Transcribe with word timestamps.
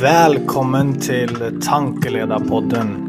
Välkommen 0.00 1.00
till 1.00 1.60
Tankeledarpodden. 1.62 3.08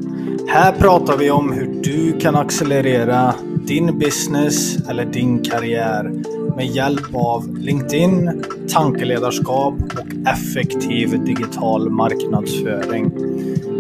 Här 0.50 0.72
pratar 0.72 1.18
vi 1.18 1.32
om 1.32 1.54
hur 1.54 1.82
du 1.84 2.20
kan 2.20 2.36
accelerera 2.36 3.36
din 3.68 4.00
business 4.00 4.78
eller 4.90 5.06
din 5.06 5.44
karriär 5.44 6.12
med 6.56 6.66
hjälp 6.66 7.16
av 7.16 7.58
LinkedIn, 7.58 8.44
tankeledarskap 8.74 9.74
och 9.74 10.28
effektiv 10.28 11.24
digital 11.24 11.90
marknadsföring. 11.90 13.12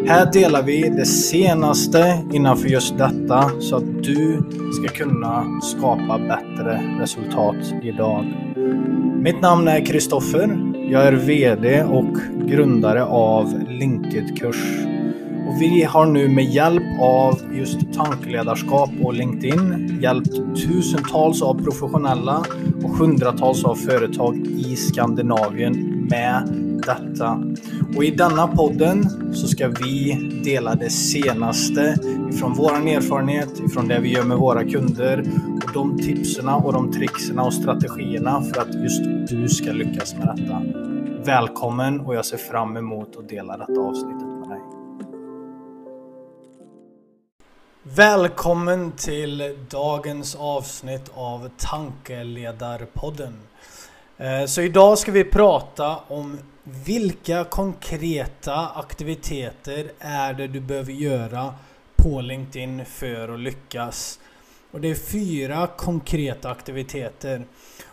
Här 0.07 0.31
delar 0.31 0.63
vi 0.63 0.89
det 0.89 1.05
senaste 1.05 2.23
innanför 2.31 2.67
just 2.67 2.97
detta 2.97 3.51
så 3.59 3.75
att 3.75 4.03
du 4.03 4.41
ska 4.71 4.95
kunna 4.97 5.61
skapa 5.61 6.17
bättre 6.17 6.81
resultat 6.99 7.73
idag. 7.83 8.25
Mitt 9.21 9.41
namn 9.41 9.67
är 9.67 9.85
Kristoffer. 9.85 10.72
Jag 10.89 11.07
är 11.07 11.13
VD 11.13 11.83
och 11.83 12.17
grundare 12.47 13.03
av 13.03 13.63
Linked-kurs. 13.69 14.85
Och 15.47 15.61
vi 15.61 15.83
har 15.83 16.05
nu 16.05 16.29
med 16.29 16.45
hjälp 16.45 16.83
av 17.01 17.39
just 17.53 17.93
tankeledarskap 17.93 18.89
och 19.03 19.13
LinkedIn 19.13 19.99
hjälpt 20.01 20.35
tusentals 20.55 21.41
av 21.41 21.63
professionella 21.63 22.45
och 22.83 22.89
hundratals 22.89 23.63
av 23.63 23.75
företag 23.75 24.37
i 24.37 24.75
Skandinavien 24.75 26.07
med 26.09 26.47
detta. 26.85 27.43
Och 27.95 28.03
i 28.03 28.11
denna 28.11 28.47
podden 28.47 29.09
så 29.33 29.47
ska 29.47 29.67
vi 29.67 30.17
dela 30.43 30.75
det 30.75 30.89
senaste 30.89 31.97
ifrån 32.29 32.53
våran 32.53 32.87
erfarenhet, 32.87 33.59
ifrån 33.65 33.87
det 33.87 33.99
vi 33.99 34.13
gör 34.13 34.23
med 34.23 34.37
våra 34.37 34.63
kunder 34.63 35.23
de 35.73 35.97
tipsen 35.97 36.49
och 36.49 36.73
de 36.73 36.91
trickserna 36.91 37.43
och 37.43 37.53
strategierna 37.53 38.41
för 38.41 38.61
att 38.61 38.75
just 38.83 39.03
du 39.29 39.49
ska 39.49 39.71
lyckas 39.71 40.15
med 40.15 40.35
detta. 40.35 40.61
Välkommen 41.25 41.99
och 41.99 42.15
jag 42.15 42.25
ser 42.25 42.37
fram 42.37 42.77
emot 42.77 43.15
att 43.15 43.29
dela 43.29 43.57
detta 43.57 43.81
avsnittet 43.81 44.27
med 44.27 44.49
dig. 44.49 44.59
Välkommen 47.83 48.91
till 48.91 49.57
dagens 49.69 50.35
avsnitt 50.35 51.11
av 51.13 51.49
Tankeledarpodden. 51.57 53.33
Eh, 54.17 54.45
så 54.45 54.61
idag 54.61 54.97
ska 54.97 55.11
vi 55.11 55.23
prata 55.23 55.97
om 56.07 56.37
vilka 56.63 57.43
konkreta 57.43 58.67
aktiviteter 58.75 59.91
är 59.99 60.33
det 60.33 60.47
du 60.47 60.59
behöver 60.59 60.93
göra 60.93 61.53
på 61.95 62.21
LinkedIn 62.21 62.85
för 62.85 63.33
att 63.33 63.39
lyckas. 63.39 64.19
Och 64.73 64.81
det 64.81 64.87
är 64.87 64.95
fyra 64.95 65.67
konkreta 65.67 66.49
aktiviteter. 66.49 67.45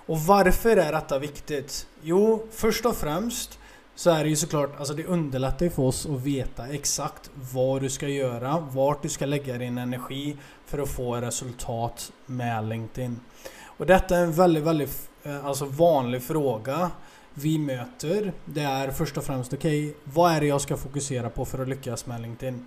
Och 0.06 0.20
varför 0.20 0.76
är 0.76 0.92
detta 0.92 1.18
viktigt? 1.18 1.86
Jo, 2.02 2.46
först 2.50 2.86
och 2.86 2.96
främst 2.96 3.58
så 3.94 4.10
är 4.10 4.24
det 4.24 4.30
ju 4.30 4.36
såklart, 4.36 4.78
alltså 4.78 4.94
det 4.94 5.04
underlättar 5.04 5.66
ju 5.66 5.70
för 5.70 5.82
oss 5.82 6.06
att 6.06 6.20
veta 6.20 6.66
exakt 6.68 7.30
vad 7.52 7.82
du 7.82 7.90
ska 7.90 8.08
göra, 8.08 8.68
vart 8.70 9.02
du 9.02 9.08
ska 9.08 9.26
lägga 9.26 9.58
din 9.58 9.78
energi 9.78 10.36
för 10.66 10.78
att 10.78 10.88
få 10.88 11.16
resultat 11.16 12.12
med 12.26 12.68
LinkedIn. 12.68 13.20
Och 13.64 13.86
detta 13.86 14.16
är 14.16 14.22
en 14.22 14.32
väldigt, 14.32 14.64
väldigt 14.64 15.10
eh, 15.22 15.46
alltså 15.46 15.64
vanlig 15.64 16.22
fråga 16.22 16.90
vi 17.34 17.58
möter. 17.58 18.32
Det 18.44 18.62
är 18.62 18.90
först 18.90 19.16
och 19.16 19.24
främst, 19.24 19.52
okej, 19.52 19.88
okay, 19.88 20.00
vad 20.04 20.32
är 20.32 20.40
det 20.40 20.46
jag 20.46 20.60
ska 20.60 20.76
fokusera 20.76 21.30
på 21.30 21.44
för 21.44 21.62
att 21.62 21.68
lyckas 21.68 22.06
med 22.06 22.20
LinkedIn? 22.20 22.66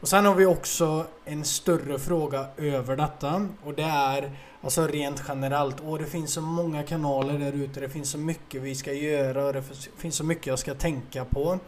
Och 0.00 0.08
sen 0.08 0.26
har 0.26 0.34
vi 0.34 0.46
också 0.46 1.06
en 1.24 1.44
större 1.44 1.98
fråga 1.98 2.46
över 2.56 2.96
detta 2.96 3.48
och 3.64 3.74
det 3.74 3.82
är 3.82 4.30
alltså 4.62 4.86
rent 4.86 5.22
generellt. 5.28 5.80
Och 5.80 5.98
det 5.98 6.06
finns 6.06 6.32
så 6.32 6.40
många 6.40 6.82
kanaler 6.82 7.38
där 7.38 7.52
ute, 7.52 7.80
det 7.80 7.88
finns 7.88 8.10
så 8.10 8.18
mycket 8.18 8.62
vi 8.62 8.74
ska 8.74 8.92
göra 8.92 9.46
och 9.46 9.52
det 9.52 9.62
finns 9.96 10.16
så 10.16 10.24
mycket 10.24 10.46
jag 10.46 10.58
ska 10.58 10.74
tänka 10.74 11.24
på. 11.24 11.58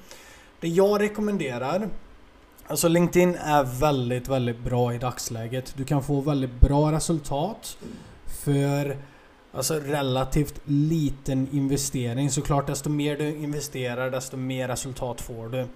Det 0.61 0.69
jag 0.69 1.01
rekommenderar 1.01 1.89
Alltså 2.67 2.89
LinkedIn 2.89 3.35
är 3.35 3.65
väldigt, 3.65 4.29
väldigt 4.29 4.59
bra 4.59 4.95
i 4.95 4.99
dagsläget. 4.99 5.75
Du 5.77 5.85
kan 5.85 6.03
få 6.03 6.21
väldigt 6.21 6.61
bra 6.61 6.93
resultat 6.93 7.79
för 8.45 8.97
Alltså 9.53 9.75
relativt 9.75 10.61
liten 10.65 11.49
investering. 11.53 12.31
Såklart 12.31 12.67
desto 12.67 12.91
mer 12.91 13.17
du 13.17 13.37
investerar 13.37 14.11
desto 14.11 14.37
mer 14.37 14.69
resultat 14.69 15.21
får 15.21 15.49
du. 15.49 15.67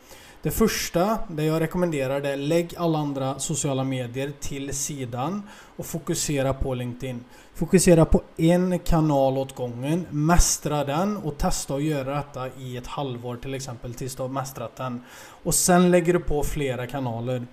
Det 0.45 0.51
första, 0.51 1.19
det 1.29 1.45
jag 1.45 1.61
rekommenderar, 1.61 2.21
det 2.21 2.33
är 2.33 2.37
lägg 2.37 2.75
alla 2.77 2.99
andra 2.99 3.39
sociala 3.39 3.85
medier 3.85 4.33
till 4.41 4.75
sidan 4.75 5.43
och 5.77 5.87
fokusera 5.87 6.55
på 6.55 6.75
LinkedIn. 6.75 7.25
Fokusera 7.55 8.05
på 8.05 8.23
en 8.37 8.79
kanal 8.79 9.39
åt 9.39 9.55
gången, 9.55 10.07
mästra 10.11 10.85
den 10.85 11.17
och 11.17 11.39
testa 11.39 11.75
att 11.75 11.83
göra 11.83 12.15
detta 12.17 12.49
i 12.59 12.77
ett 12.77 12.87
halvår 12.87 13.37
till 13.37 13.55
exempel 13.55 13.95
tills 13.95 14.15
du 14.15 14.23
har 14.23 14.29
mästrat 14.29 14.77
den. 14.77 15.01
Och 15.45 15.55
sen 15.55 15.91
lägger 15.91 16.13
du 16.13 16.21
på 16.21 16.43
flera 16.43 16.87
kanaler 16.87 17.47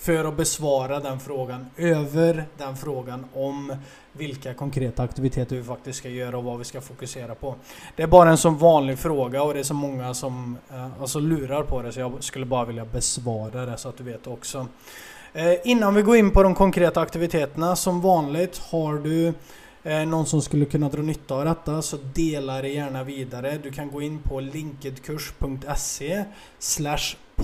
för 0.00 0.24
att 0.24 0.36
besvara 0.36 1.00
den 1.00 1.20
frågan, 1.20 1.66
över 1.76 2.44
den 2.56 2.76
frågan 2.76 3.24
om 3.34 3.74
vilka 4.12 4.54
konkreta 4.54 5.02
aktiviteter 5.02 5.56
vi 5.56 5.62
faktiskt 5.62 5.98
ska 5.98 6.08
göra 6.08 6.38
och 6.38 6.44
vad 6.44 6.58
vi 6.58 6.64
ska 6.64 6.80
fokusera 6.80 7.34
på. 7.34 7.54
Det 7.96 8.02
är 8.02 8.06
bara 8.06 8.30
en 8.30 8.38
sån 8.38 8.58
vanlig 8.58 8.98
fråga 8.98 9.42
och 9.42 9.54
det 9.54 9.60
är 9.60 9.64
så 9.64 9.74
många 9.74 10.14
som 10.14 10.58
eh, 10.70 11.00
alltså 11.00 11.20
lurar 11.20 11.62
på 11.62 11.82
det 11.82 11.92
så 11.92 12.00
jag 12.00 12.24
skulle 12.24 12.46
bara 12.46 12.64
vilja 12.64 12.84
besvara 12.84 13.66
det 13.66 13.76
så 13.76 13.88
att 13.88 13.96
du 13.96 14.04
vet 14.04 14.26
också. 14.26 14.66
Eh, 15.32 15.54
innan 15.64 15.94
vi 15.94 16.02
går 16.02 16.16
in 16.16 16.30
på 16.30 16.42
de 16.42 16.54
konkreta 16.54 17.00
aktiviteterna, 17.00 17.76
som 17.76 18.00
vanligt 18.00 18.58
har 18.58 18.94
du 18.94 19.32
eh, 19.82 20.06
någon 20.06 20.26
som 20.26 20.42
skulle 20.42 20.64
kunna 20.64 20.88
dra 20.88 21.02
nytta 21.02 21.34
av 21.34 21.44
detta 21.44 21.82
så 21.82 21.96
dela 22.14 22.62
det 22.62 22.68
gärna 22.68 23.04
vidare. 23.04 23.58
Du 23.62 23.70
kan 23.70 23.90
gå 23.90 24.02
in 24.02 24.18
på 24.22 24.40
linkedkurs.se 24.40 26.24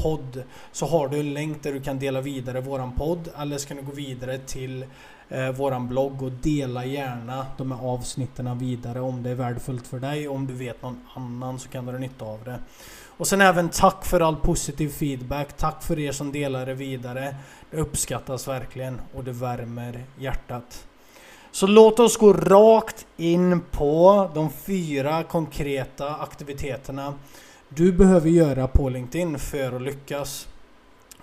podd 0.02 0.42
så 0.72 0.86
har 0.86 1.08
du 1.08 1.20
en 1.20 1.34
länk 1.34 1.62
där 1.62 1.72
du 1.72 1.80
kan 1.80 1.98
dela 1.98 2.20
vidare 2.20 2.60
våran 2.60 2.92
podd 2.92 3.28
eller 3.38 3.58
så 3.58 3.68
kan 3.68 3.76
du 3.76 3.82
gå 3.82 3.92
vidare 3.92 4.38
till 4.38 4.84
eh, 5.28 5.50
våran 5.50 5.88
blogg 5.88 6.22
och 6.22 6.32
dela 6.32 6.84
gärna 6.84 7.46
de 7.58 7.72
här 7.72 7.88
avsnitten 7.88 8.58
vidare 8.58 9.00
om 9.00 9.22
det 9.22 9.30
är 9.30 9.34
värdefullt 9.34 9.86
för 9.86 9.98
dig. 9.98 10.28
Om 10.28 10.46
du 10.46 10.54
vet 10.54 10.82
någon 10.82 11.00
annan 11.14 11.58
så 11.58 11.68
kan 11.68 11.86
du 11.86 11.92
ha 11.92 11.98
nytta 11.98 12.24
av 12.24 12.44
det. 12.44 12.58
Och 13.16 13.26
sen 13.26 13.40
även 13.40 13.68
tack 13.68 14.04
för 14.04 14.20
all 14.20 14.36
positiv 14.36 14.88
feedback. 14.88 15.56
Tack 15.56 15.82
för 15.82 15.98
er 15.98 16.12
som 16.12 16.32
delar 16.32 16.66
det 16.66 16.74
vidare. 16.74 17.36
Det 17.70 17.76
uppskattas 17.76 18.48
verkligen 18.48 19.00
och 19.14 19.24
det 19.24 19.32
värmer 19.32 20.04
hjärtat. 20.18 20.86
Så 21.50 21.66
låt 21.66 22.00
oss 22.00 22.16
gå 22.16 22.32
rakt 22.32 23.06
in 23.16 23.60
på 23.70 24.30
de 24.34 24.50
fyra 24.50 25.22
konkreta 25.22 26.14
aktiviteterna 26.14 27.14
du 27.74 27.92
behöver 27.92 28.30
göra 28.30 28.68
på 28.68 28.88
LinkedIn 28.88 29.38
för 29.38 29.72
att 29.72 29.82
lyckas. 29.82 30.48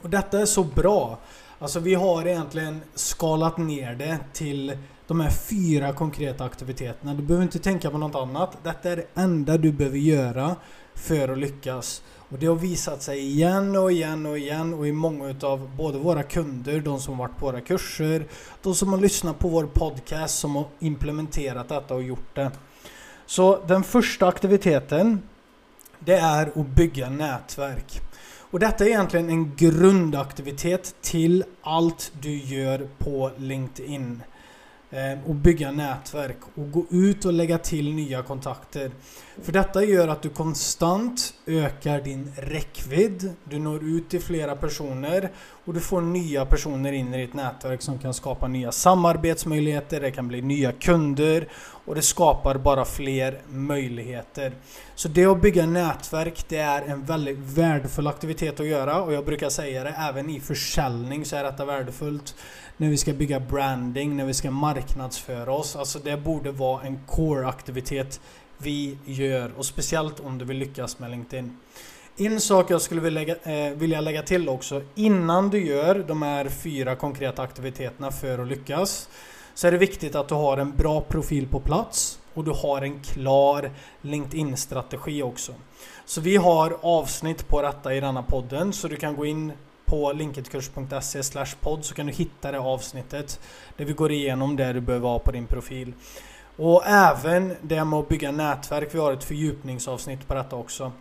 Och 0.02 0.10
detta 0.10 0.40
är 0.40 0.46
så 0.46 0.64
bra. 0.64 1.20
Alltså 1.60 1.80
vi 1.80 1.94
har 1.94 2.28
egentligen 2.28 2.82
skalat 2.96 3.58
ner 3.58 3.96
det 3.96 4.20
till 4.34 4.78
de 5.08 5.20
här 5.20 5.30
fyra 5.30 5.94
konkreta 5.94 6.44
aktiviteterna. 6.44 7.14
Du 7.14 7.24
behöver 7.24 7.44
inte 7.44 7.60
tänka 7.60 7.92
på 7.92 7.98
något 7.98 8.16
annat. 8.16 8.58
Detta 8.64 8.90
är 8.90 8.96
det 8.96 9.06
enda 9.14 9.58
du 9.58 9.72
behöver 9.72 9.98
göra 9.98 10.56
för 10.96 11.30
att 11.30 11.38
lyckas. 11.38 12.04
Och 12.18 12.38
det 12.40 12.46
har 12.46 12.56
visat 12.56 13.02
sig 13.02 13.20
igen 13.20 13.76
och 13.76 13.92
igen 13.92 14.26
och 14.26 14.38
igen 14.38 14.74
och 14.74 14.88
i 14.88 14.92
många 14.92 15.30
utav 15.30 15.72
både 15.78 15.98
våra 15.98 16.24
kunder, 16.24 16.80
de 16.80 17.00
som 17.00 17.18
varit 17.18 17.38
på 17.38 17.46
våra 17.46 17.62
kurser, 17.62 18.26
de 18.62 18.76
som 18.76 18.94
har 18.94 19.00
lyssnat 19.00 19.40
på 19.40 19.48
vår 19.48 19.64
podcast, 19.64 20.40
som 20.40 20.56
har 20.56 20.66
implementerat 20.80 21.70
detta 21.70 21.94
och 21.94 22.04
gjort 22.04 22.36
det. 22.36 22.52
Så 23.26 23.64
den 23.68 23.84
första 23.84 24.28
aktiviteten, 24.28 25.22
det 26.06 26.18
är 26.18 26.60
att 26.60 26.68
bygga 26.68 27.10
nätverk. 27.10 28.02
Och 28.52 28.60
detta 28.60 28.84
är 28.84 28.90
egentligen 28.90 29.30
en 29.30 29.56
grundaktivitet 29.56 30.96
till 31.02 31.44
allt 31.62 32.12
du 32.22 32.38
gör 32.38 32.88
på 32.98 33.32
LinkedIn. 33.38 34.24
Eh, 34.94 35.30
och 35.30 35.36
bygga 35.36 35.72
nätverk 35.72 36.38
och 36.56 36.72
gå 36.72 36.86
ut 36.90 37.26
och 37.26 37.34
lägga 37.34 37.58
till 37.58 37.94
nya 37.94 38.24
kontakter. 38.24 38.92
För 39.42 39.52
detta 39.52 39.84
gör 39.84 40.08
att 40.08 40.22
du 40.22 40.30
konstant 40.30 41.34
ökar 41.48 42.02
din 42.02 42.32
räckvidd. 42.38 43.34
Du 43.44 43.60
når 43.60 43.84
ut 43.84 44.10
till 44.10 44.22
flera 44.22 44.56
personer 44.56 45.32
och 45.66 45.74
du 45.74 45.80
får 45.80 46.02
nya 46.02 46.46
personer 46.46 46.92
in 46.92 47.14
i 47.14 47.18
ditt 47.26 47.34
nätverk 47.34 47.82
som 47.82 48.00
kan 48.00 48.14
skapa 48.14 48.48
nya 48.48 48.72
samarbetsmöjligheter, 48.72 50.02
det 50.02 50.12
kan 50.12 50.28
bli 50.28 50.42
nya 50.42 50.72
kunder 50.72 51.48
och 51.86 51.96
det 51.96 52.02
skapar 52.02 52.58
bara 52.58 52.86
fler 52.86 53.42
möjligheter. 53.50 54.54
Så 54.96 55.08
det 55.08 55.26
att 55.26 55.42
bygga 55.42 55.66
nätverk 55.66 56.46
det 56.48 56.58
är 56.58 56.82
en 56.82 57.04
väldigt 57.04 57.38
värdefull 57.38 58.08
aktivitet 58.08 58.60
att 58.60 58.66
göra 58.66 59.02
och 59.02 59.14
jag 59.14 59.26
brukar 59.26 59.50
säga 59.50 59.84
det 59.84 59.96
även 59.98 60.30
i 60.30 60.40
försäljning 60.40 61.26
så 61.26 61.36
är 61.36 61.44
detta 61.44 61.66
värdefullt. 61.66 62.36
När 62.78 62.90
vi 62.90 62.98
ska 62.98 63.14
bygga 63.14 63.40
branding, 63.40 64.18
när 64.18 64.26
vi 64.26 64.34
ska 64.34 64.52
marknadsföra 64.52 65.54
oss. 65.54 65.76
Alltså 65.76 66.00
det 66.00 66.18
borde 66.18 66.52
vara 66.52 66.84
en 66.84 67.00
core-aktivitet 67.08 68.20
vi 68.58 68.98
gör 69.06 69.52
och 69.58 69.66
speciellt 69.66 70.20
om 70.20 70.38
du 70.38 70.46
vill 70.46 70.58
lyckas 70.58 71.00
med 71.00 71.12
LinkedIn. 71.12 71.58
En 72.18 72.42
sak 72.42 72.72
jag 72.72 72.82
skulle 72.82 73.02
vilja 73.02 73.20
lägga, 73.20 73.36
eh, 73.36 73.74
vilja 73.74 74.02
lägga 74.02 74.22
till 74.22 74.50
också 74.50 74.82
innan 74.96 75.50
du 75.50 75.66
gör 75.66 75.96
de 76.08 76.22
här 76.22 76.50
fyra 76.50 76.96
konkreta 76.96 77.42
aktiviteterna 77.42 78.12
för 78.12 78.40
att 78.40 78.48
lyckas 78.48 79.10
så 79.54 79.68
är 79.68 79.72
det 79.72 79.78
viktigt 79.78 80.16
att 80.16 80.28
du 80.28 80.36
har 80.36 80.58
en 80.58 80.76
bra 80.76 81.02
profil 81.02 81.48
på 81.48 81.60
plats. 81.60 82.18
och 82.34 82.44
du 82.44 82.52
har 82.52 82.82
en 82.82 83.00
klar 83.00 83.72
LinkedIn-strategi 84.02 85.24
också. 85.24 85.54
Så 86.06 86.22
vi 86.22 86.38
har 86.38 86.78
avsnitt 86.82 87.48
på 87.48 87.62
detta 87.62 87.96
i 87.96 88.00
denna 88.00 88.24
podden 88.24 88.74
så 88.74 88.88
du 88.88 88.96
kan 88.96 89.16
gå 89.16 89.26
in 89.26 89.52
på 89.86 90.12
linketkurs.se 90.12 91.46
podd 91.62 91.86
så 91.86 91.96
kan 91.96 92.06
du 92.06 92.14
hitta 92.14 92.52
det 92.52 92.60
avsnittet 92.60 93.40
där 93.78 93.86
vi 93.86 93.94
går 93.94 94.12
igenom 94.12 94.56
det 94.56 94.74
du 94.74 94.82
behöver 94.82 95.08
ha 95.08 95.20
på 95.20 95.32
din 95.32 95.48
profil. 95.48 95.94
Och 96.58 96.86
även 96.86 97.56
det 97.62 97.86
med 97.86 98.00
att 98.00 98.10
bygga 98.10 98.32
nätverk. 98.32 98.96
Vi 98.96 99.00
har 99.00 99.14
ett 99.14 99.24
fördjupningsavsnitt 99.24 100.28
på 100.28 100.34
detta 100.34 100.56
också. 100.56 100.92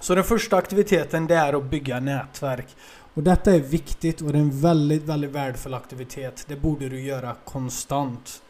Så 0.00 0.14
den 0.14 0.24
första 0.24 0.56
aktiviteten 0.56 1.26
det 1.26 1.34
är 1.34 1.52
att 1.52 1.64
bygga 1.64 2.00
nätverk. 2.00 2.66
Och 3.14 3.22
detta 3.22 3.54
är 3.54 3.60
viktigt 3.60 4.20
och 4.20 4.32
det 4.32 4.38
är 4.38 4.42
en 4.42 4.60
väldigt, 4.60 5.02
väldigt 5.02 5.30
värdefull 5.30 5.74
aktivitet. 5.74 6.44
Det 6.48 6.56
borde 6.56 6.88
du 6.88 7.00
göra 7.00 7.34
konstant. 7.44 8.42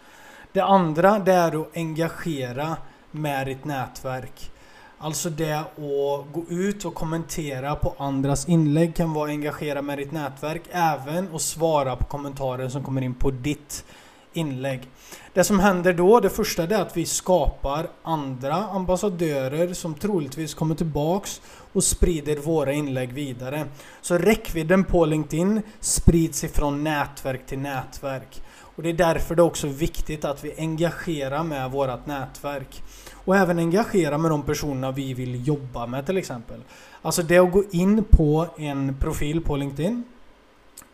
Det 0.53 0.61
andra 0.61 1.19
det 1.19 1.33
är 1.33 1.61
att 1.61 1.77
engagera 1.77 2.77
med 3.11 3.47
ditt 3.47 3.65
nätverk. 3.65 4.51
Alltså 4.99 5.31
det 5.31 5.53
att 5.53 5.77
gå 6.33 6.45
ut 6.49 6.85
och 6.85 6.95
kommentera 6.95 7.77
på 7.77 7.95
andras 7.99 8.49
inlägg 8.49 8.97
kan 8.97 9.13
vara 9.13 9.31
engagera 9.31 9.83
med 9.83 9.99
ditt 9.99 10.13
nätverk. 10.13 10.63
Även 10.71 11.35
att 11.35 11.43
svara 11.43 11.97
på 11.97 12.05
kommentarer 12.05 12.69
som 12.69 12.85
kommer 12.85 13.03
in 13.03 13.15
på 13.15 13.31
ditt 13.31 13.85
inlägg. 14.33 14.89
Det 15.37 15.45
som 15.45 15.61
händer 15.61 15.93
då, 15.93 16.21
det 16.21 16.31
första 16.31 16.63
är 16.63 16.83
att 16.83 16.97
vi 16.97 17.07
skapar 17.07 17.89
andra 18.03 18.55
ambassadörer 18.55 19.75
som 19.75 19.95
troligtvis 19.95 20.55
kommer 20.55 20.75
tillbaks 20.75 21.41
och 21.73 21.85
sprider 21.85 22.37
våra 22.37 22.73
inlägg 22.73 23.13
vidare. 23.13 23.67
Så 24.01 24.19
räckvidden 24.19 24.85
på 24.85 25.05
LinkedIn 25.05 25.63
sprids 25.81 26.45
ifrån 26.45 26.85
nätverk 26.85 27.47
till 27.47 27.59
nätverk. 27.59 28.43
Och 28.59 28.83
det 28.83 28.89
är 28.89 28.93
därför 28.95 29.35
det 29.35 29.43
är 29.43 29.47
också 29.47 29.67
viktigt 29.67 30.25
att 30.25 30.45
vi 30.45 30.55
engagerar 30.59 31.43
med 31.43 31.71
vårt 31.71 32.07
nätverk. 32.07 32.83
Och 33.13 33.37
även 33.37 33.59
engagera 33.59 34.19
med 34.19 34.31
de 34.31 34.43
personerna 34.43 34.91
vi 34.91 35.15
vill 35.15 35.47
jobba 35.47 35.87
med 35.87 36.07
till 36.07 36.17
exempel. 36.17 36.61
Alltså 37.03 37.23
det 37.23 37.39
att 37.39 37.53
gå 37.53 37.65
in 37.71 38.05
på 38.05 38.47
en 38.57 38.97
profil 39.01 39.41
på 39.41 39.57
LinkedIn 39.57 40.05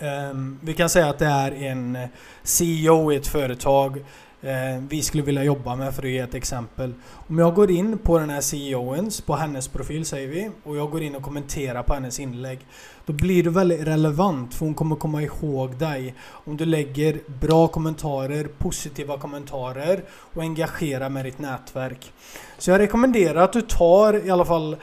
Um, 0.02 0.58
vi 0.62 0.74
kan 0.74 0.88
säga 0.88 1.08
att 1.08 1.18
det 1.18 1.26
är 1.26 1.52
en 1.52 1.96
eh, 1.96 2.08
CEO 2.42 3.12
i 3.12 3.16
ett 3.16 3.26
företag 3.26 3.96
uh, 3.96 4.82
vi 4.88 5.02
skulle 5.02 5.22
vilja 5.22 5.44
jobba 5.44 5.76
med 5.76 5.94
för 5.94 6.02
att 6.02 6.08
ge 6.08 6.18
ett 6.18 6.34
exempel. 6.34 6.94
Om 7.28 7.38
jag 7.38 7.54
går 7.54 7.70
in 7.70 7.98
på 7.98 8.18
den 8.18 8.30
här 8.30 8.40
CEOens, 8.40 9.20
på 9.20 9.34
hennes 9.34 9.68
profil 9.68 10.04
säger 10.04 10.28
vi, 10.28 10.50
och 10.64 10.76
jag 10.76 10.90
går 10.90 11.02
in 11.02 11.14
och 11.14 11.22
kommenterar 11.22 11.82
på 11.82 11.94
hennes 11.94 12.20
inlägg. 12.20 12.58
Då 13.06 13.12
blir 13.12 13.42
det 13.42 13.50
väldigt 13.50 13.86
relevant 13.86 14.54
för 14.54 14.64
hon 14.64 14.74
kommer 14.74 14.96
komma 14.96 15.22
ihåg 15.22 15.76
dig 15.76 16.14
om 16.20 16.56
du 16.56 16.64
lägger 16.64 17.20
bra 17.40 17.68
kommentarer, 17.68 18.44
positiva 18.58 19.18
kommentarer 19.18 20.04
och 20.10 20.42
engagerar 20.42 21.08
med 21.08 21.24
ditt 21.24 21.38
nätverk. 21.38 22.12
Så 22.58 22.70
jag 22.70 22.78
rekommenderar 22.78 23.42
att 23.42 23.52
du 23.52 23.60
tar 23.60 24.26
i 24.26 24.30
alla 24.30 24.44
fall 24.44 24.76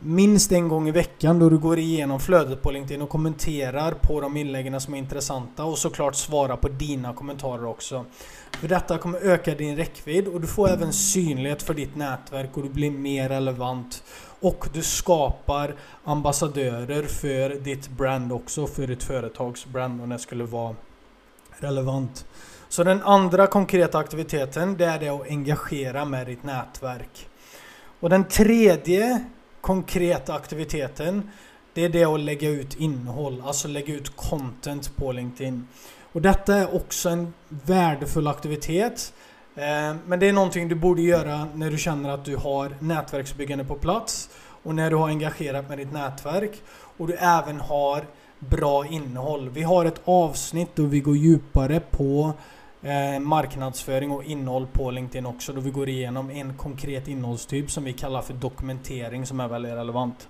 minst 0.00 0.52
en 0.52 0.68
gång 0.68 0.88
i 0.88 0.90
veckan 0.90 1.38
då 1.38 1.48
du 1.48 1.58
går 1.58 1.78
igenom 1.78 2.20
flödet 2.20 2.62
på 2.62 2.70
LinkedIn 2.70 3.02
och 3.02 3.08
kommenterar 3.08 3.92
på 3.92 4.20
de 4.20 4.36
inläggen 4.36 4.80
som 4.80 4.94
är 4.94 4.98
intressanta 4.98 5.64
och 5.64 5.78
såklart 5.78 6.14
svara 6.14 6.56
på 6.56 6.68
dina 6.68 7.14
kommentarer 7.14 7.66
också. 7.66 8.04
För 8.60 8.68
detta 8.68 8.98
kommer 8.98 9.18
öka 9.18 9.54
din 9.54 9.76
räckvidd 9.76 10.28
och 10.28 10.40
du 10.40 10.46
får 10.46 10.68
även 10.68 10.92
synlighet 10.92 11.62
för 11.62 11.74
ditt 11.74 11.96
nätverk 11.96 12.56
och 12.56 12.62
du 12.62 12.68
blir 12.68 12.90
mer 12.90 13.28
relevant. 13.28 14.02
Och 14.40 14.68
du 14.72 14.82
skapar 14.82 15.74
ambassadörer 16.04 17.02
för 17.02 17.50
ditt 17.50 17.88
brand 17.88 18.32
också, 18.32 18.66
för 18.66 18.86
ditt 18.86 19.02
företags 19.02 19.66
brand 19.66 20.02
om 20.02 20.08
det 20.08 20.18
skulle 20.18 20.44
vara 20.44 20.74
relevant. 21.58 22.26
Så 22.68 22.84
den 22.84 23.02
andra 23.02 23.46
konkreta 23.46 23.98
aktiviteten 23.98 24.76
det 24.76 24.84
är 24.84 24.98
det 24.98 25.08
att 25.08 25.28
engagera 25.28 26.04
med 26.04 26.26
ditt 26.26 26.42
nätverk. 26.42 27.28
Och 28.00 28.10
den 28.10 28.24
tredje 28.24 29.24
konkreta 29.68 30.34
aktiviteten 30.34 31.30
det 31.74 31.84
är 31.84 31.88
det 31.88 32.04
att 32.04 32.20
lägga 32.20 32.48
ut 32.48 32.74
innehåll, 32.74 33.42
alltså 33.46 33.68
lägga 33.68 33.94
ut 33.94 34.16
content 34.16 34.96
på 34.96 35.12
LinkedIn. 35.12 35.66
Och 36.12 36.22
detta 36.22 36.54
är 36.54 36.74
också 36.74 37.08
en 37.08 37.34
värdefull 37.48 38.26
aktivitet. 38.26 39.12
Eh, 39.54 39.96
men 40.06 40.20
det 40.20 40.28
är 40.28 40.32
någonting 40.32 40.68
du 40.68 40.74
borde 40.74 41.02
göra 41.02 41.46
när 41.54 41.70
du 41.70 41.78
känner 41.78 42.10
att 42.10 42.24
du 42.24 42.36
har 42.36 42.76
nätverksbyggande 42.80 43.64
på 43.64 43.74
plats 43.74 44.30
och 44.62 44.74
när 44.74 44.90
du 44.90 44.96
har 44.96 45.08
engagerat 45.08 45.68
med 45.68 45.78
ditt 45.78 45.92
nätverk 45.92 46.62
och 46.96 47.06
du 47.06 47.14
även 47.14 47.60
har 47.60 48.04
bra 48.38 48.86
innehåll. 48.86 49.48
Vi 49.48 49.62
har 49.62 49.84
ett 49.84 50.00
avsnitt 50.04 50.68
då 50.74 50.82
vi 50.82 51.00
går 51.00 51.16
djupare 51.16 51.80
på 51.80 52.32
eh, 52.82 53.20
marknadsföring 53.20 54.10
och 54.10 54.24
innehåll 54.24 54.66
på 54.66 54.90
LinkedIn 54.90 55.26
också 55.26 55.52
då 55.52 55.60
vi 55.60 55.70
går 55.70 55.88
igenom 55.88 56.30
en 56.30 56.54
konkret 56.54 57.08
innehållstyp 57.08 57.70
som 57.70 57.84
vi 57.84 57.92
kallar 57.92 58.22
för 58.22 58.34
dokumentering 58.34 59.26
som 59.26 59.40
är 59.40 59.48
väldigt 59.48 59.72
relevant. 59.72 60.28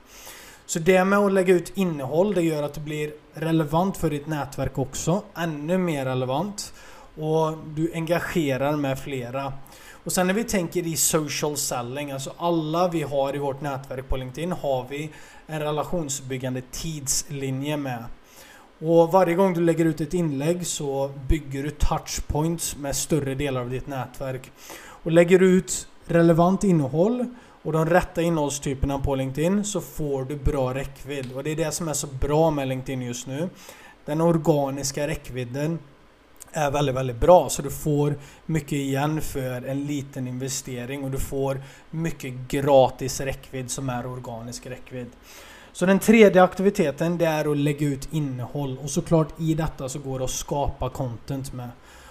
Så 0.67 0.79
det 0.79 1.05
med 1.05 1.19
att 1.19 1.33
lägga 1.33 1.55
ut 1.55 1.73
innehåll 1.75 2.35
det 2.35 2.43
gör 2.43 2.63
att 2.63 2.75
det 2.75 2.81
blir 2.81 3.13
relevant 3.35 3.97
för 3.97 4.11
ditt 4.11 4.27
nätverk 4.27 4.79
också. 4.79 5.23
Ännu 5.37 5.79
mer 5.79 6.05
relevant. 6.05 6.73
Och 7.17 7.59
du 7.75 7.93
engagerar 7.95 8.77
med 8.77 8.99
flera. 8.99 9.53
Och 10.05 10.13
sen 10.13 10.27
när 10.27 10.35
vi 10.35 10.45
tänker 10.45 10.87
i 10.87 10.97
social 10.97 11.57
selling, 11.57 12.11
alltså 12.11 12.33
alla 12.39 12.89
vi 12.89 13.03
har 13.03 13.35
i 13.35 13.39
vårt 13.39 13.61
nätverk 13.61 14.09
på 14.09 14.17
LinkedIn 14.17 14.53
har 14.53 14.87
vi 14.89 15.11
en 15.47 15.61
relationsbyggande 15.61 16.63
tidslinje 16.71 17.77
med. 17.77 18.05
Och 18.81 19.13
varje 19.13 19.35
gång 19.35 19.55
du 19.55 19.61
lägger 19.61 19.85
ut 19.85 20.01
ett 20.01 20.15
inlägg 20.15 20.67
så 20.67 21.11
bygger 21.29 21.63
du 21.63 21.71
touchpoints 21.71 22.77
med 22.77 22.97
större 22.97 23.35
delar 23.35 23.61
av 23.61 23.71
ditt 23.71 23.87
nätverk. 23.87 24.51
Och 24.79 25.13
lägger 25.13 25.39
du 25.39 25.51
ut 25.51 25.89
relevant 26.07 26.65
innehåll 26.65 27.27
och 27.63 27.73
de 27.73 27.87
rätta 27.87 28.23
innehållstyperna 28.23 28.99
på 28.99 29.15
LinkedIn 29.15 29.65
så 29.65 29.81
får 29.81 30.25
du 30.25 30.37
bra 30.37 30.75
räckvidd. 30.75 31.33
Och 31.33 31.45
det 31.45 31.51
är 31.51 31.57
det 31.57 31.73
som 31.73 31.89
är 31.89 31.93
så 31.93 32.07
bra 32.07 32.51
med 32.51 32.69
LinkedIn 32.69 33.03
just 33.03 33.27
nu. 33.27 33.49
Den 34.05 34.21
organiska 34.21 35.09
räckvidden 35.09 35.79
är 36.53 36.71
väldigt, 36.71 36.95
väldigt 36.95 37.21
bra. 37.21 37.49
Så 37.49 37.63
du 37.63 37.71
får 37.71 38.15
mycket 38.47 38.73
igen 38.73 39.21
för 39.21 39.69
en 39.69 39.87
liten 39.87 40.29
investering 40.29 41.05
och 41.05 41.11
du 41.11 41.19
får 41.19 41.63
mycket 41.91 42.35
gratis 42.49 43.21
räckvidd 43.21 43.71
som 43.71 43.89
är 43.89 44.07
organisk 44.07 44.67
räckvidd. 44.67 45.11
Så 45.73 45.87
den 45.87 45.99
tredje 45.99 46.43
aktiviteten 46.43 47.19
det 47.19 47.27
är 47.27 47.51
att 47.51 47.57
lägga 47.57 47.87
ut 47.87 48.09
innehåll 48.13 48.79
och 48.83 48.91
såklart 48.91 49.41
i 49.41 49.55
detta 49.55 49.89
så 49.89 49.99
går 49.99 50.19
det 50.19 50.25
att 50.25 50.31
skapa 50.31 50.91
content 50.91 51.53
med. 51.53 51.69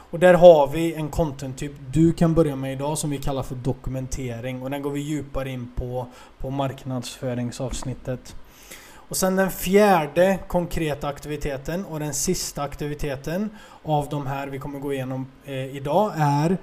Och 0.09 0.19
där 0.19 0.33
har 0.33 0.67
vi 0.67 0.93
en 0.93 1.09
content-typ 1.09 1.71
du 1.91 2.13
kan 2.13 2.33
börja 2.33 2.55
med 2.55 2.73
idag 2.73 2.97
som 2.97 3.09
vi 3.09 3.17
kallar 3.17 3.43
för 3.43 3.55
dokumentering 3.55 4.61
och 4.61 4.69
den 4.69 4.81
går 4.81 4.91
vi 4.91 4.99
djupare 4.99 5.49
in 5.49 5.71
på 5.75 6.07
på 6.39 6.49
marknadsföringsavsnittet. 6.49 8.35
Och 9.09 9.17
sen 9.17 9.35
den 9.35 9.51
fjärde 9.51 10.39
konkreta 10.47 11.07
aktiviteten 11.07 11.85
och 11.85 11.99
den 11.99 12.13
sista 12.13 12.63
aktiviteten 12.63 13.49
av 13.83 14.09
de 14.09 14.27
här 14.27 14.47
vi 14.47 14.59
kommer 14.59 14.79
gå 14.79 14.93
igenom 14.93 15.27
eh, 15.45 15.75
idag 15.75 16.13
är 16.17 16.57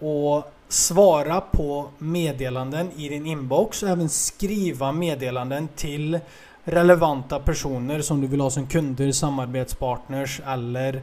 att 0.00 0.52
svara 0.72 1.40
på 1.40 1.88
meddelanden 1.98 2.90
i 2.96 3.08
din 3.08 3.26
inbox 3.26 3.82
och 3.82 3.88
även 3.88 4.08
skriva 4.08 4.92
meddelanden 4.92 5.68
till 5.76 6.18
relevanta 6.64 7.40
personer 7.40 8.00
som 8.00 8.20
du 8.20 8.26
vill 8.26 8.40
ha 8.40 8.50
som 8.50 8.66
kunder, 8.66 9.12
samarbetspartners 9.12 10.40
eller 10.46 10.94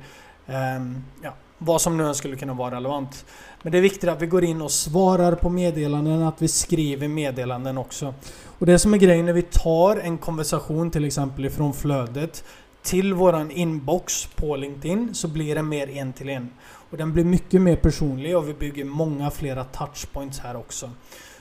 eh, 0.48 0.82
ja, 1.24 1.34
vad 1.58 1.82
som 1.82 1.98
nu 1.98 2.14
skulle 2.14 2.36
kunna 2.36 2.54
vara 2.54 2.76
relevant. 2.76 3.26
Men 3.62 3.72
det 3.72 3.78
är 3.78 3.82
viktigt 3.82 4.10
att 4.10 4.22
vi 4.22 4.28
går 4.28 4.44
in 4.44 4.62
och 4.62 4.72
svarar 4.72 5.36
på 5.36 5.50
meddelanden, 5.50 6.24
att 6.24 6.42
vi 6.42 6.48
skriver 6.48 7.08
meddelanden 7.08 7.78
också. 7.78 8.14
Och 8.60 8.66
det 8.66 8.80
som 8.80 8.94
är 8.94 8.98
grejen 8.98 9.26
när 9.26 9.34
vi 9.34 9.42
tar 9.42 9.96
en 9.96 10.18
konversation 10.18 10.92
till 10.92 11.06
exempel 11.06 11.46
ifrån 11.46 11.74
flödet 11.74 12.44
till 12.82 13.14
våran 13.14 13.52
inbox 13.52 14.26
på 14.26 14.56
LinkedIn 14.56 15.16
så 15.16 15.28
blir 15.28 15.56
det 15.56 15.64
mer 15.64 15.90
en 15.90 16.14
till 16.14 16.30
en. 16.30 16.50
Och 16.90 16.98
den 16.98 17.14
blir 17.14 17.24
mycket 17.24 17.62
mer 17.62 17.76
personlig 17.76 18.38
och 18.38 18.50
vi 18.50 18.54
bygger 18.54 18.86
många 18.86 19.32
flera 19.32 19.64
touchpoints 19.64 20.40
här 20.40 20.56
också. 20.56 20.90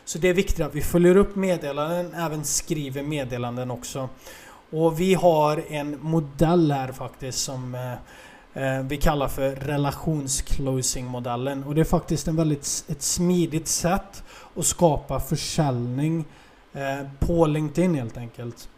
Så 0.04 0.18
det 0.18 0.28
är 0.28 0.34
viktigt 0.34 0.66
att 0.66 0.74
vi 0.74 0.82
följer 0.82 1.16
upp 1.16 1.36
meddelanden, 1.36 2.14
även 2.14 2.44
skriver 2.44 3.02
meddelanden 3.02 3.70
också. 3.70 4.08
Och 4.70 5.00
vi 5.00 5.14
har 5.14 5.64
en 5.68 5.98
modell 6.00 6.72
här 6.72 6.92
faktiskt 6.92 7.38
som 7.38 7.74
eh, 7.74 7.92
eh 8.62 8.82
vi 8.82 8.96
kallar 8.96 9.28
för 9.28 9.50
relationsclosing-modellen. 9.50 11.64
Och 11.64 11.74
det 11.74 11.80
är 11.80 11.84
faktiskt 11.84 12.28
en 12.28 12.36
väldigt, 12.36 12.84
ett 12.88 13.02
smidigt 13.02 13.68
sätt 13.68 14.22
att 14.56 14.66
skapa 14.66 15.20
försäljning 15.20 16.24
eh, 16.72 17.00
på 17.18 17.46
LinkedIn 17.46 17.94
helt 17.94 18.16
enkelt. 18.16 18.68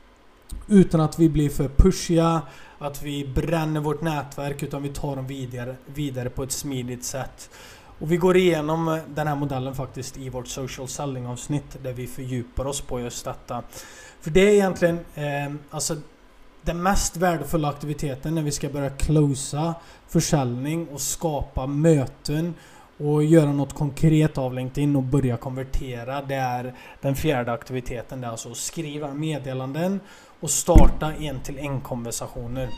Utan 0.67 1.00
att 1.00 1.19
vi 1.19 1.28
blir 1.28 1.49
för 1.49 1.69
pushiga, 1.69 2.43
att 2.78 3.02
vi 3.02 3.26
bränner 3.35 3.81
vårt 3.81 4.02
nätverk 4.02 4.62
utan 4.62 4.83
vi 4.83 4.88
tar 4.88 5.17
dem 5.17 5.26
vidare, 5.26 5.76
vidare 5.87 6.31
på 6.31 6.43
ett 6.43 6.52
smidigt 6.52 7.05
sätt. 7.05 7.50
Och 7.99 8.12
vi 8.12 8.17
går 8.17 8.37
igenom 8.37 9.00
den 9.14 9.26
här 9.26 9.37
modellen 9.37 9.75
faktiskt 9.75 10.19
i 10.19 10.28
vårt 10.28 10.49
social 10.49 10.88
selling 10.88 11.26
avsnitt 11.26 11.76
där 11.83 11.93
vi 11.93 12.07
fördjupar 12.07 12.67
oss 12.67 12.81
på 12.81 13.00
just 13.00 13.25
detta. 13.25 13.62
För 14.21 14.31
det 14.31 14.40
är 14.40 14.55
egentligen 14.55 14.99
eh, 15.14 15.55
alltså 15.71 15.97
den 16.62 16.83
mest 16.83 17.17
värdefulla 17.17 17.69
aktiviteten 17.69 18.35
när 18.35 18.43
vi 18.43 18.52
ska 18.52 18.69
börja 18.69 18.90
closa 18.90 19.75
försäljning 20.09 20.88
och 20.88 21.00
skapa 21.00 21.67
möten 21.67 22.55
och 22.99 23.25
göra 23.25 23.52
något 23.52 23.75
konkret 23.75 24.38
av 24.38 24.55
LinkedIn 24.55 24.97
och 24.97 25.02
börja 25.02 25.37
konvertera. 25.37 26.23
Det 26.23 26.35
är 26.35 26.75
den 27.00 27.17
fjärde 27.17 27.52
aktiviteten. 27.52 28.21
Det 28.21 28.26
är 28.26 28.31
alltså 28.31 28.50
att 28.50 28.57
skriva 28.57 29.14
meddelanden 29.14 30.00
och 30.40 30.50
starta 30.50 31.12
en 31.12 31.40
till 31.40 31.59
en 31.59 31.80
konversationer. 31.80 32.68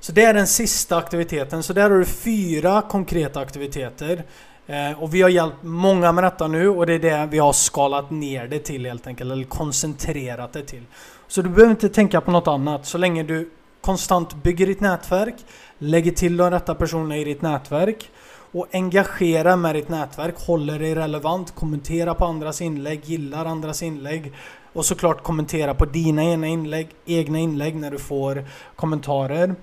Så 0.00 0.12
det 0.12 0.24
är 0.24 0.34
den 0.34 0.46
sista 0.46 0.96
aktiviteten. 0.96 1.62
Så 1.62 1.72
där 1.72 1.90
har 1.90 1.98
du 1.98 2.04
fyra 2.04 2.82
konkreta 2.82 3.40
aktiviteter. 3.40 4.24
Eh, 4.66 5.02
och 5.02 5.14
vi 5.14 5.22
har 5.22 5.28
hjälpt 5.28 5.62
många 5.62 6.12
med 6.12 6.24
detta 6.24 6.48
nu 6.48 6.68
och 6.68 6.86
det 6.86 6.94
är 6.94 6.98
det 6.98 7.28
vi 7.30 7.38
har 7.38 7.52
skalat 7.52 8.10
ner 8.10 8.46
det 8.46 8.58
till 8.58 8.86
helt 8.86 9.06
enkelt. 9.06 9.30
Eller 9.30 9.44
koncentrerat 9.44 10.52
det 10.52 10.62
till. 10.62 10.82
Så 11.28 11.42
du 11.42 11.48
behöver 11.48 11.70
inte 11.70 11.88
tänka 11.88 12.20
på 12.20 12.30
något 12.30 12.48
annat. 12.48 12.86
Så 12.86 12.98
länge 12.98 13.22
du 13.22 13.50
konstant 13.80 14.34
bygger 14.34 14.66
ditt 14.66 14.80
nätverk, 14.80 15.34
lägger 15.78 16.12
till 16.12 16.36
de 16.36 16.50
rätta 16.50 16.74
personerna 16.74 17.16
i 17.16 17.24
ditt 17.24 17.42
nätverk 17.42 18.10
och 18.52 18.66
engagera 18.72 19.56
med 19.56 19.74
ditt 19.74 19.88
nätverk, 19.88 20.34
håller 20.46 20.78
dig 20.78 20.94
relevant, 20.94 21.54
kommentera 21.54 22.14
på 22.14 22.24
andras 22.24 22.60
inlägg, 22.60 23.04
gillar 23.04 23.46
andras 23.46 23.82
inlägg 23.82 24.32
och 24.72 24.84
såklart 24.84 25.22
kommentera 25.22 25.74
på 25.74 25.84
dina 25.84 26.24
egna 26.24 26.46
inlägg, 26.46 26.88
egna 27.06 27.38
inlägg 27.38 27.76
när 27.76 27.90
du 27.90 27.98
får 27.98 28.44
kommentarer. 28.76 29.54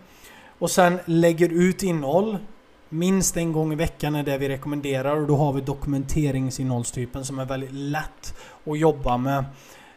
Och 0.59 0.71
sen 0.71 0.99
lägger 1.05 1.49
ut 1.49 1.83
innehåll 1.83 2.37
minst 2.89 3.37
en 3.37 3.51
gång 3.51 3.73
i 3.73 3.75
veckan 3.75 4.15
är 4.15 4.23
det 4.23 4.37
vi 4.37 4.49
rekommenderar 4.49 5.15
och 5.15 5.27
då 5.27 5.35
har 5.35 5.53
vi 5.53 5.61
dokumenteringsinnehållstypen 5.61 7.25
som 7.25 7.39
är 7.39 7.45
väldigt 7.45 7.73
lätt 7.73 8.35
att 8.65 8.79
jobba 8.79 9.17
med. 9.17 9.45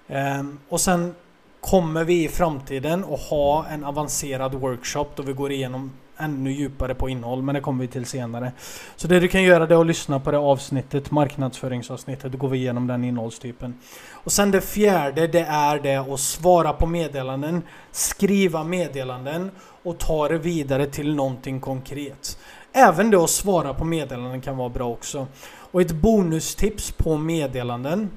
Ehm, 0.09 0.59
och 0.69 0.81
sen 0.81 1.15
kommer 1.61 2.05
vi 2.05 2.25
i 2.25 2.29
framtiden 2.29 3.05
att 3.05 3.21
ha 3.21 3.67
en 3.67 3.85
avancerad 3.85 4.55
workshop 4.55 5.07
då 5.17 5.23
vi 5.23 5.33
går 5.33 5.53
igenom 5.53 5.93
ännu 6.17 6.53
djupare 6.53 6.95
på 6.95 7.09
innehåll, 7.09 7.43
men 7.43 7.55
det 7.55 7.61
kommer 7.61 7.81
vi 7.81 7.89
till 7.89 8.07
senare. 8.07 8.53
Så 8.97 9.09
det 9.09 9.21
du 9.21 9.29
kan 9.29 9.43
göra 9.43 9.67
det 9.67 9.75
är 9.75 9.81
att 9.81 9.87
lyssna 9.87 10.21
på 10.21 10.31
det 10.31 10.39
avsnittet, 10.39 11.11
marknadsföringsavsnittet, 11.11 12.33
då 12.33 12.39
går 12.39 12.49
vi 12.49 12.59
igenom 12.59 12.87
den 12.87 13.05
innehållstypen. 13.05 13.75
Och 14.11 14.33
sen 14.33 14.51
det 14.51 14.61
fjärde, 14.61 15.27
det 15.27 15.41
är 15.49 15.79
det 15.79 15.97
att 15.97 16.21
svara 16.21 16.73
på 16.73 16.87
meddelanden, 16.87 17.63
skriva 17.91 18.65
meddelanden 18.65 19.51
och 19.83 19.99
ta 19.99 20.29
det 20.29 20.39
vidare 20.39 20.87
till 20.87 21.15
någonting 21.15 21.61
konkret. 21.61 22.39
Även 22.73 23.11
det 23.11 23.17
att 23.17 23.31
svara 23.31 23.75
på 23.75 23.85
meddelanden 23.85 24.41
kan 24.41 24.57
vara 24.57 24.69
bra 24.69 24.89
också. 24.89 25.27
Och 25.73 25.81
ett 25.81 25.93
bonustips 25.93 26.93
på 26.93 27.17
meddelanden 27.17 28.11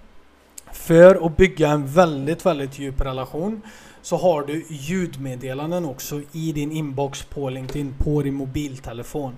för 0.71 1.25
att 1.25 1.37
bygga 1.37 1.69
en 1.69 1.87
väldigt, 1.87 2.45
väldigt 2.45 2.79
djup 2.79 3.01
relation 3.01 3.61
så 4.05 4.17
har 4.17 4.43
du 4.43 4.65
ljudmeddelanden 4.69 5.85
också 5.85 6.21
i 6.31 6.51
din 6.51 6.71
inbox 6.71 7.24
på 7.24 7.50
LinkedIn 7.50 7.93
på 8.00 8.21
din 8.21 8.33
mobiltelefon. 8.33 9.35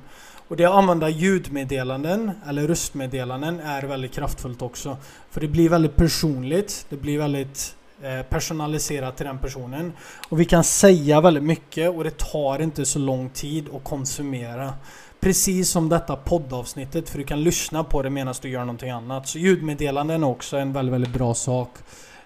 Och 0.47 0.57
det 0.57 0.65
att 0.65 0.74
använda 0.74 1.09
ljudmeddelanden 1.09 2.31
eller 2.47 2.67
röstmeddelanden 2.67 3.59
är 3.59 3.83
väldigt 3.83 4.12
kraftfullt 4.12 4.62
också. 4.62 4.97
För 5.29 5.41
det 5.41 5.47
blir 5.47 5.69
väldigt 5.69 5.95
personligt, 5.95 6.86
det 6.89 6.95
blir 6.95 7.17
väldigt 7.17 7.75
eh, 8.01 8.21
personaliserat 8.21 9.17
till 9.17 9.25
den 9.25 9.39
personen. 9.39 9.93
Och 10.29 10.39
vi 10.39 10.45
kan 10.45 10.63
säga 10.63 11.21
väldigt 11.21 11.43
mycket 11.43 11.95
och 11.95 12.03
det 12.03 12.17
tar 12.17 12.62
inte 12.62 12.86
så 12.86 13.00
lång 13.00 13.29
tid 13.29 13.69
att 13.75 13.83
konsumera. 13.83 14.74
Precis 15.19 15.69
som 15.69 15.89
detta 15.89 16.15
poddavsnittet 16.15 17.09
för 17.09 17.17
du 17.17 17.24
kan 17.24 17.43
lyssna 17.43 17.83
på 17.83 18.01
det 18.01 18.09
medan 18.09 18.33
du 18.41 18.50
gör 18.50 18.59
någonting 18.59 18.89
annat. 18.89 19.27
Så 19.27 19.39
ljudmeddelanden 19.39 20.24
är 20.24 20.27
också 20.27 20.57
en 20.57 20.74
väldigt, 20.74 20.93
väldigt 20.93 21.13
bra 21.13 21.33
sak 21.33 21.69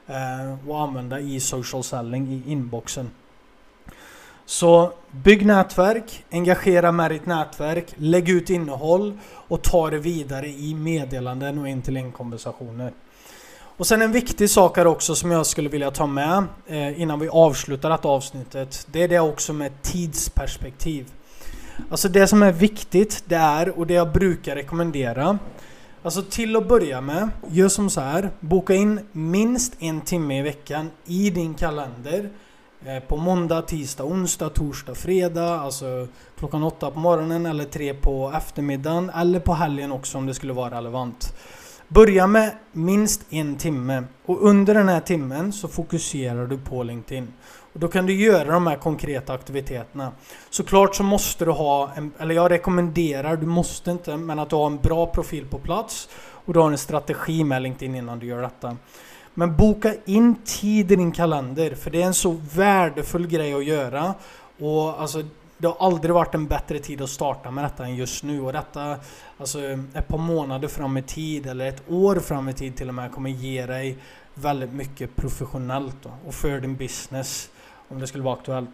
eh, 0.07 0.75
använda 0.75 1.19
i 1.19 1.39
social 1.39 1.83
selling 1.83 2.27
i 2.27 2.51
inboxen. 2.51 3.11
Så 4.45 4.93
bygg 5.11 5.45
nätverk, 5.45 6.25
engagera 6.31 6.91
med 6.91 7.11
ditt 7.11 7.25
nätverk, 7.25 7.85
lägg 7.95 8.29
ut 8.29 8.49
innehåll 8.49 9.17
och 9.47 9.61
ta 9.61 9.89
det 9.89 9.99
vidare 9.99 10.47
i 10.47 10.75
meddelanden 10.75 11.59
och 11.59 11.67
in 11.67 11.81
till 11.81 11.97
inkonversationer. 11.97 12.93
Och 13.77 13.87
sen 13.87 14.01
en 14.01 14.11
viktig 14.11 14.49
sak 14.49 14.77
här 14.77 14.87
också 14.87 15.15
som 15.15 15.31
jag 15.31 15.45
skulle 15.45 15.69
vilja 15.69 15.91
ta 15.91 16.07
med 16.07 16.43
eh, 16.67 17.01
innan 17.01 17.19
vi 17.19 17.29
avslutar 17.29 17.89
det 17.89 18.05
avsnittet. 18.05 18.87
Det 18.91 19.03
är 19.03 19.07
det 19.07 19.19
också 19.19 19.53
med 19.53 19.81
tidsperspektiv. 19.81 21.11
Alltså 21.89 22.09
det 22.09 22.27
som 22.27 22.43
är 22.43 22.51
viktigt 22.51 23.23
det 23.25 23.35
är, 23.35 23.79
och 23.79 23.87
det 23.87 23.93
jag 23.93 24.11
brukar 24.11 24.55
rekommendera 24.55 25.39
Alltså 26.03 26.21
till 26.21 26.55
att 26.55 26.67
börja 26.67 27.01
med, 27.01 27.29
gör 27.47 27.69
som 27.69 27.89
så 27.89 28.01
här. 28.01 28.29
Boka 28.39 28.73
in 28.73 28.99
minst 29.11 29.73
en 29.79 30.01
timme 30.01 30.39
i 30.39 30.41
veckan 30.41 30.91
i 31.05 31.29
din 31.29 31.53
kalender. 31.53 32.29
Eh, 32.85 32.99
på 32.99 33.17
måndag, 33.17 33.61
tisdag, 33.61 34.03
onsdag, 34.03 34.49
torsdag, 34.49 34.95
fredag. 34.95 35.59
Alltså 35.59 36.07
klockan 36.37 36.63
åtta 36.63 36.91
på 36.91 36.99
morgonen 36.99 37.45
eller 37.45 37.65
tre 37.65 37.93
på 37.93 38.33
eftermiddagen. 38.37 39.09
Eller 39.09 39.39
på 39.39 39.53
helgen 39.53 39.91
också 39.91 40.17
om 40.17 40.25
det 40.25 40.33
skulle 40.33 40.53
vara 40.53 40.77
relevant. 40.77 41.33
Börja 41.93 42.27
med 42.27 42.51
minst 42.71 43.21
en 43.29 43.55
timme 43.55 44.03
och 44.25 44.41
under 44.41 44.73
den 44.73 44.89
här 44.89 44.99
timmen 44.99 45.53
så 45.53 45.67
fokuserar 45.67 46.47
du 46.47 46.57
på 46.57 46.83
LinkedIn. 46.83 47.33
Och 47.73 47.79
då 47.79 47.87
kan 47.87 48.05
du 48.05 48.13
göra 48.13 48.51
de 48.51 48.67
här 48.67 48.75
konkreta 48.75 49.33
aktiviteterna. 49.33 50.11
Såklart 50.49 50.95
så 50.95 51.03
måste 51.03 51.45
du 51.45 51.51
ha, 51.51 51.91
en, 51.95 52.11
eller 52.19 52.35
jag 52.35 52.51
rekommenderar, 52.51 53.37
du 53.37 53.45
måste 53.45 53.91
inte, 53.91 54.17
men 54.17 54.39
att 54.39 54.49
du 54.49 54.55
har 54.55 54.65
en 54.65 54.77
bra 54.77 55.05
profil 55.05 55.45
på 55.45 55.59
plats 55.59 56.09
och 56.45 56.53
du 56.53 56.59
har 56.59 56.71
en 56.71 56.77
strategi 56.77 57.43
med 57.43 57.61
LinkedIn 57.61 57.95
innan 57.95 58.19
du 58.19 58.25
gör 58.25 58.41
detta. 58.41 58.77
Men 59.33 59.57
boka 59.57 59.93
in 60.05 60.35
tid 60.35 60.91
i 60.91 60.95
din 60.95 61.11
kalender, 61.11 61.75
för 61.75 61.91
det 61.91 62.01
är 62.01 62.05
en 62.05 62.13
så 62.13 62.37
värdefull 62.55 63.27
grej 63.27 63.53
att 63.53 63.65
göra. 63.65 64.13
Och 64.59 65.01
alltså, 65.01 65.23
det 65.61 65.67
har 65.67 65.75
aldrig 65.79 66.13
varit 66.13 66.35
en 66.35 66.47
bättre 66.47 66.79
tid 66.79 67.01
att 67.01 67.09
starta 67.09 67.51
med 67.51 67.63
detta 67.63 67.85
än 67.85 67.95
just 67.95 68.23
nu. 68.23 68.41
Och 68.41 68.53
detta, 68.53 68.97
alltså 69.37 69.59
ett 69.93 70.07
par 70.07 70.17
månader 70.17 70.67
fram 70.67 70.97
i 70.97 71.01
tid, 71.01 71.47
eller 71.47 71.67
ett 71.67 71.83
år 71.89 72.15
fram 72.15 72.49
i 72.49 72.53
tid 72.53 72.75
till 72.75 72.87
och 72.87 72.95
med, 72.95 73.11
kommer 73.11 73.29
ge 73.29 73.65
dig 73.65 73.97
väldigt 74.33 74.73
mycket 74.73 75.15
professionellt 75.15 75.95
då, 76.03 76.09
och 76.27 76.33
för 76.33 76.59
din 76.59 76.75
business 76.75 77.49
om 77.87 77.99
det 77.99 78.07
skulle 78.07 78.23
vara 78.23 78.35
aktuellt. 78.35 78.69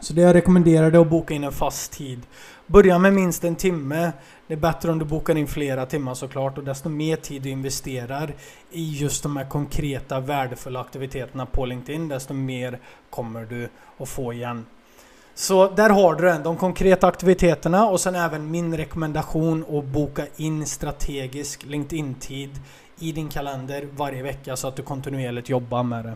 Så 0.00 0.12
det 0.12 0.20
jag 0.20 0.34
rekommenderar 0.34 0.92
är 0.92 1.00
att 1.00 1.10
boka 1.10 1.34
in 1.34 1.44
en 1.44 1.52
fast 1.52 1.92
tid. 1.92 2.20
Börja 2.66 2.98
med 2.98 3.12
minst 3.12 3.44
en 3.44 3.56
timme. 3.56 4.12
Det 4.46 4.54
är 4.54 4.58
bättre 4.58 4.90
om 4.90 4.98
du 4.98 5.04
bokar 5.04 5.36
in 5.36 5.46
flera 5.46 5.86
timmar 5.86 6.14
såklart 6.14 6.58
och 6.58 6.64
desto 6.64 6.88
mer 6.88 7.16
tid 7.16 7.42
du 7.42 7.48
investerar 7.48 8.34
i 8.70 8.92
just 8.92 9.22
de 9.22 9.36
här 9.36 9.44
konkreta 9.44 10.20
värdefulla 10.20 10.80
aktiviteterna 10.80 11.46
på 11.46 11.66
LinkedIn 11.66 12.08
desto 12.08 12.34
mer 12.34 12.78
kommer 13.10 13.44
du 13.44 13.68
att 13.98 14.08
få 14.08 14.32
igen. 14.32 14.66
Så 15.40 15.68
där 15.68 15.90
har 15.90 16.14
du 16.14 16.24
den, 16.24 16.42
de 16.42 16.56
konkreta 16.56 17.06
aktiviteterna 17.06 17.86
och 17.86 18.00
sen 18.00 18.14
även 18.14 18.50
min 18.50 18.76
rekommendation 18.76 19.78
att 19.78 19.84
boka 19.84 20.26
in 20.36 20.66
strategisk 20.66 21.64
LinkedIn-tid 21.64 22.50
i 22.98 23.12
din 23.12 23.28
kalender 23.28 23.88
varje 23.96 24.22
vecka 24.22 24.56
så 24.56 24.68
att 24.68 24.76
du 24.76 24.82
kontinuerligt 24.82 25.48
jobbar 25.48 25.82
med 25.82 26.04
det. 26.04 26.14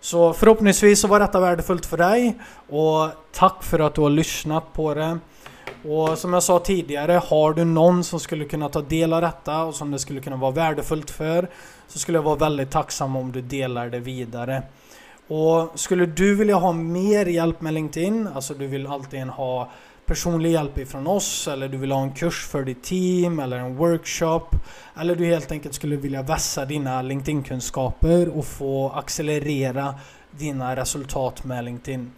Så 0.00 0.32
förhoppningsvis 0.32 1.00
så 1.00 1.08
var 1.08 1.20
detta 1.20 1.40
värdefullt 1.40 1.86
för 1.86 1.96
dig 1.96 2.38
och 2.68 3.08
tack 3.32 3.62
för 3.64 3.78
att 3.78 3.94
du 3.94 4.00
har 4.00 4.10
lyssnat 4.10 4.72
på 4.72 4.94
det. 4.94 5.18
Och 5.84 6.18
som 6.18 6.32
jag 6.32 6.42
sa 6.42 6.58
tidigare, 6.58 7.12
har 7.12 7.52
du 7.52 7.64
någon 7.64 8.04
som 8.04 8.20
skulle 8.20 8.44
kunna 8.44 8.68
ta 8.68 8.80
del 8.80 9.12
av 9.12 9.22
detta 9.22 9.62
och 9.62 9.74
som 9.74 9.90
det 9.90 9.98
skulle 9.98 10.20
kunna 10.20 10.36
vara 10.36 10.50
värdefullt 10.50 11.10
för 11.10 11.48
så 11.88 11.98
skulle 11.98 12.18
jag 12.18 12.22
vara 12.22 12.36
väldigt 12.36 12.70
tacksam 12.70 13.16
om 13.16 13.32
du 13.32 13.40
delar 13.42 13.88
det 13.88 14.00
vidare. 14.00 14.62
Och 15.28 15.70
skulle 15.74 16.06
du 16.06 16.34
vilja 16.34 16.56
ha 16.56 16.72
mer 16.72 17.26
hjälp 17.26 17.60
med 17.60 17.74
LinkedIn, 17.74 18.28
alltså 18.34 18.54
du 18.54 18.66
vill 18.66 18.86
alltid 18.86 19.22
ha 19.22 19.70
personlig 20.06 20.52
hjälp 20.52 20.78
ifrån 20.78 21.06
oss 21.06 21.48
eller 21.48 21.68
du 21.68 21.76
vill 21.76 21.92
ha 21.92 22.02
en 22.02 22.12
kurs 22.12 22.46
för 22.46 22.64
ditt 22.64 22.82
team 22.82 23.38
eller 23.38 23.58
en 23.58 23.76
workshop 23.76 24.48
eller 25.00 25.16
du 25.16 25.26
helt 25.26 25.52
enkelt 25.52 25.74
skulle 25.74 25.96
vilja 25.96 26.22
vässa 26.22 26.64
dina 26.64 27.02
LinkedIn-kunskaper 27.02 28.28
och 28.28 28.44
få 28.44 28.90
accelerera 28.90 29.94
dina 30.30 30.76
resultat 30.76 31.44
med 31.44 31.64
LinkedIn. 31.64 32.12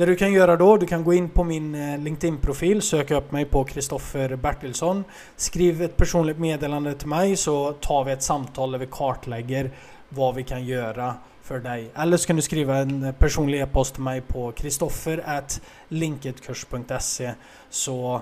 Det 0.00 0.06
du 0.06 0.16
kan 0.16 0.32
göra 0.32 0.56
då, 0.56 0.76
du 0.76 0.86
kan 0.86 1.04
gå 1.04 1.14
in 1.14 1.28
på 1.28 1.44
min 1.44 1.74
eh, 1.74 1.98
LinkedIn-profil, 1.98 2.82
söka 2.82 3.16
upp 3.16 3.32
mig 3.32 3.44
på 3.44 3.64
Kristoffer 3.64 4.36
Bertilsson. 4.36 5.04
Skriv 5.36 5.82
ett 5.82 5.96
personligt 5.96 6.38
meddelande 6.38 6.94
till 6.94 7.08
mig 7.08 7.36
så 7.36 7.72
tar 7.72 8.04
vi 8.04 8.12
ett 8.12 8.22
samtal 8.22 8.72
där 8.72 8.78
vi 8.78 8.88
kartlägger 8.90 9.70
vad 10.08 10.34
vi 10.34 10.42
kan 10.42 10.66
göra 10.66 11.14
för 11.42 11.58
dig. 11.58 11.90
Eller 11.94 12.16
så 12.16 12.26
kan 12.26 12.36
du 12.36 12.42
skriva 12.42 12.76
en 12.76 13.04
eh, 13.04 13.12
personlig 13.12 13.60
e-post 13.60 13.94
till 13.94 14.02
mig 14.02 14.20
på 14.20 14.52
kristoffer.linketkurs.se 14.52 17.32
Så 17.70 18.20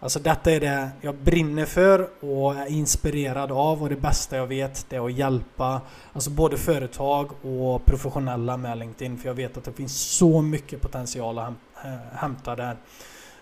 Alltså 0.00 0.18
detta 0.18 0.52
är 0.52 0.60
det 0.60 0.90
jag 1.00 1.14
brinner 1.14 1.66
för 1.66 2.08
och 2.20 2.54
är 2.54 2.66
inspirerad 2.66 3.52
av 3.52 3.82
och 3.82 3.88
det 3.88 3.96
bästa 3.96 4.36
jag 4.36 4.46
vet 4.46 4.86
det 4.88 4.96
är 4.96 5.06
att 5.06 5.12
hjälpa 5.12 5.80
alltså 6.12 6.30
både 6.30 6.56
företag 6.56 7.30
och 7.42 7.84
professionella 7.84 8.56
med 8.56 8.78
LinkedIn 8.78 9.18
för 9.18 9.28
jag 9.28 9.34
vet 9.34 9.56
att 9.56 9.64
det 9.64 9.72
finns 9.72 10.00
så 10.00 10.42
mycket 10.42 10.80
potential 10.80 11.38
att 11.38 11.52
eh, 11.84 12.18
hämta 12.18 12.56
där. 12.56 12.76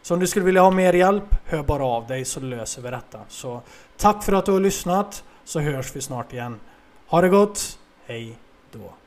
Så 0.02 0.14
om 0.14 0.20
du 0.20 0.26
skulle 0.26 0.44
vilja 0.44 0.62
ha 0.62 0.70
mer 0.70 0.92
hjälp, 0.92 1.36
hör 1.44 1.62
bara 1.62 1.84
av 1.84 2.06
dig 2.06 2.24
så 2.24 2.40
löser 2.40 2.82
vi 2.82 2.90
detta. 2.90 3.20
Så 3.28 3.62
tack 3.96 4.22
för 4.24 4.32
att 4.32 4.46
du 4.46 4.52
har 4.52 4.60
lyssnat 4.60 5.24
så 5.44 5.60
hörs 5.60 5.96
vi 5.96 6.00
snart 6.00 6.32
igen. 6.32 6.60
Ha 7.06 7.20
det 7.20 7.28
gott, 7.28 7.78
hej 8.06 8.38
då! 8.72 9.05